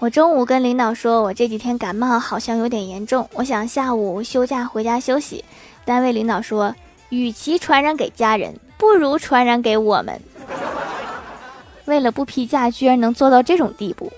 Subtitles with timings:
[0.00, 5.44] 我中午跟领导说我这几天感冒好像有点严重我想下午休假回家休息。
[5.84, 6.74] 单位领导说
[7.10, 10.18] 与其传染给家人不如传染给我们。
[11.84, 14.10] 为了不批假居然能做到这种地步。